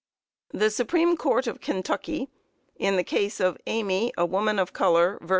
[0.49, 2.27] The Supreme Court of Kentucky,
[2.75, 5.29] in the case of _Amy, a woman of color, vs.